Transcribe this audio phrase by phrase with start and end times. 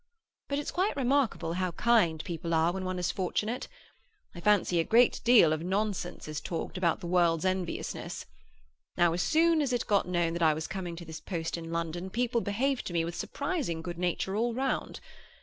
[0.47, 3.67] But it's quite remarkable how kind people are when one is fortunate.
[4.33, 8.25] I fancy a great deal of nonsense is talked about the world's enviousness.
[8.97, 11.71] Now as soon as it got known that I was coming to this post in
[11.71, 15.01] London, people behaved to me with surprising good nature all round.